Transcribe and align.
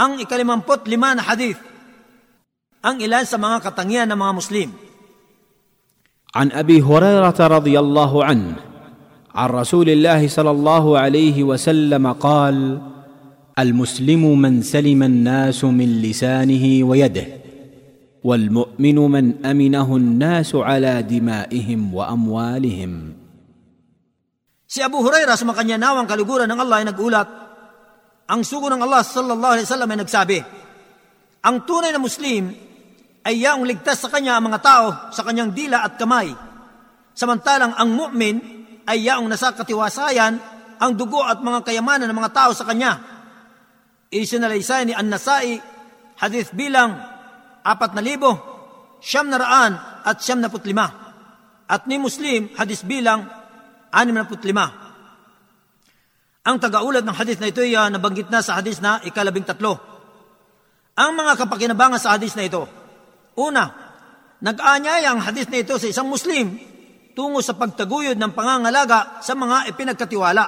Ang 0.00 0.24
ikalimampot 0.24 0.88
lima 0.88 1.12
na 1.12 1.20
hadith, 1.20 1.60
ang 2.80 2.96
ilan 3.04 3.28
sa 3.28 3.36
mga 3.36 3.60
katangian 3.60 4.08
ng 4.08 4.16
mga 4.16 4.32
Muslim. 4.32 4.70
عن 6.30 6.54
ابي 6.54 6.78
هريره 6.78 7.34
رضي 7.34 7.74
الله 7.74 8.12
عنه 8.24 8.54
عن 9.34 9.48
رسول 9.50 9.90
الله 9.90 10.30
صلى 10.30 10.50
الله 10.50 10.84
عليه 10.98 11.42
وسلم 11.42 12.04
قال 12.22 12.56
المسلم 13.58 14.22
من 14.38 14.62
سلم 14.62 15.02
الناس 15.02 15.58
من 15.64 15.98
لسانه 15.98 16.64
ويده 16.86 17.26
والمؤمن 18.24 18.98
من 19.10 19.24
امنه 19.46 19.88
الناس 19.96 20.54
على 20.54 21.02
دمائهم 21.02 21.80
واموالهم 21.94 22.92
Si 24.70 24.78
Abu 24.78 25.02
Huraira 25.02 25.34
sa 25.34 25.42
makanyanawang 25.42 26.06
kaliguran 26.06 26.46
ng 26.46 26.62
Allah 26.62 26.78
ay 26.78 26.86
nagulat, 26.86 27.26
ang 28.30 28.46
sugo 28.46 28.70
ng 28.70 28.78
Allah 28.78 29.02
sallallahu 29.02 29.52
alaihi 29.58 29.66
wasallam 29.66 29.90
ay 29.90 29.98
nagsabi, 29.98 30.38
ang 31.42 31.66
tunay 31.66 31.90
na 31.90 31.98
Muslim 31.98 32.54
ay 33.26 33.42
yaong 33.42 33.66
ligtas 33.66 34.06
sa 34.06 34.08
kanya 34.08 34.38
ang 34.38 34.46
mga 34.46 34.60
tao 34.62 34.86
sa 35.10 35.26
kanyang 35.26 35.50
dila 35.50 35.82
at 35.82 35.98
kamay. 35.98 36.30
Samantalang 37.10 37.74
ang 37.74 37.90
mu'min 37.90 38.36
ay 38.86 39.10
yaong 39.10 39.26
nasa 39.26 39.50
katiwasayan 39.50 40.38
ang 40.78 40.92
dugo 40.94 41.20
at 41.26 41.42
mga 41.42 41.66
kayamanan 41.66 42.06
ng 42.06 42.16
mga 42.16 42.32
tao 42.32 42.50
sa 42.54 42.64
kanya. 42.64 43.02
Isinalaysay 44.08 44.88
ni 44.88 44.94
An-Nasai, 44.94 45.58
hadith 46.22 46.54
bilang 46.54 46.96
apat 47.66 47.92
na 47.92 48.02
libo, 48.02 48.30
siyam 49.02 49.28
na 49.28 49.36
raan 49.36 49.72
at 50.06 50.22
siyam 50.22 50.40
na 50.40 50.48
putlima. 50.48 50.86
At 51.66 51.84
ni 51.90 51.98
Muslim, 51.98 52.54
hadith 52.56 52.86
bilang 52.86 53.26
anim 53.92 54.14
na 54.16 54.24
putlima. 54.26 54.89
Ang 56.40 56.56
tagaulat 56.56 57.04
ng 57.04 57.12
hadith 57.12 57.36
na 57.36 57.52
ito 57.52 57.60
ay 57.60 57.76
uh, 57.76 57.92
nabanggit 57.92 58.32
na 58.32 58.40
sa 58.40 58.56
hadith 58.56 58.80
na 58.80 59.04
ikalabing 59.04 59.44
tatlo. 59.44 59.76
Ang 60.96 61.12
mga 61.12 61.44
kapakinabangan 61.44 62.00
sa 62.00 62.16
hadith 62.16 62.32
na 62.32 62.48
ito, 62.48 62.64
una, 63.36 63.68
nag-aanyaya 64.40 65.12
ang 65.12 65.20
hadith 65.20 65.52
na 65.52 65.60
ito 65.60 65.76
sa 65.76 65.84
isang 65.84 66.08
Muslim 66.08 66.56
tungo 67.12 67.44
sa 67.44 67.52
pagtaguyod 67.52 68.16
ng 68.16 68.32
pangangalaga 68.32 69.20
sa 69.20 69.36
mga 69.36 69.68
ipinagkatiwala 69.68 70.44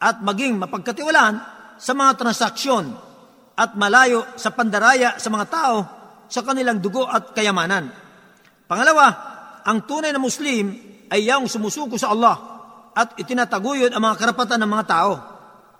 at 0.00 0.16
maging 0.24 0.56
mapagkatiwalaan 0.64 1.36
sa 1.76 1.92
mga 1.92 2.12
transaksyon 2.24 2.88
at 3.60 3.76
malayo 3.76 4.24
sa 4.40 4.56
pandaraya 4.56 5.20
sa 5.20 5.28
mga 5.28 5.46
tao 5.52 5.76
sa 6.32 6.40
kanilang 6.40 6.80
dugo 6.80 7.04
at 7.04 7.36
kayamanan. 7.36 7.92
Pangalawa, 8.64 9.06
ang 9.68 9.84
tunay 9.84 10.16
na 10.16 10.20
Muslim 10.20 10.72
ay 11.12 11.28
yaong 11.28 11.44
sumusuko 11.44 12.00
sa 12.00 12.16
Allah 12.16 12.53
at 12.94 13.18
itinataguyod 13.18 13.90
ang 13.90 14.02
mga 14.02 14.16
karapatan 14.22 14.62
ng 14.62 14.70
mga 14.70 14.86
tao. 14.86 15.12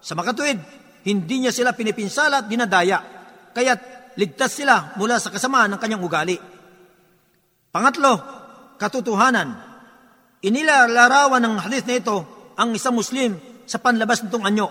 Sa 0.03 0.19
makatuwid, 0.19 0.59
hindi 1.07 1.37
niya 1.41 1.55
sila 1.55 1.73
pinipinsala 1.73 2.45
at 2.45 2.47
dinadaya, 2.51 2.99
kaya't 3.55 4.13
ligtas 4.19 4.59
sila 4.59 4.99
mula 4.99 5.23
sa 5.23 5.31
kasamaan 5.31 5.75
ng 5.75 5.81
kanyang 5.81 6.03
ugali. 6.03 6.37
Pangatlo, 7.71 8.13
katotohanan. 8.77 9.49
Inilalarawan 10.45 11.41
ng 11.41 11.55
hadith 11.63 11.87
na 11.89 11.97
ito 11.97 12.17
ang 12.59 12.75
isang 12.77 12.93
Muslim 12.93 13.39
sa 13.65 13.81
panlabas 13.81 14.21
nitong 14.21 14.45
anyo, 14.45 14.69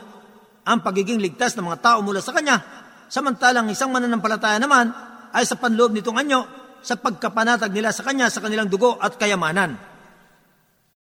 ang 0.64 0.80
pagiging 0.86 1.20
ligtas 1.20 1.58
ng 1.58 1.66
mga 1.66 1.82
tao 1.82 2.00
mula 2.06 2.22
sa 2.22 2.32
kanya, 2.32 2.62
samantalang 3.10 3.68
isang 3.74 3.90
mananampalataya 3.90 4.62
naman 4.62 4.94
ay 5.34 5.44
sa 5.44 5.58
panloob 5.58 5.92
nitong 5.92 6.18
anyo 6.22 6.46
sa 6.84 7.00
pagkapanatag 7.00 7.72
nila 7.74 7.90
sa 7.90 8.06
kanya 8.06 8.30
sa 8.30 8.40
kanilang 8.40 8.70
dugo 8.70 9.00
at 9.00 9.18
kayamanan. 9.18 9.76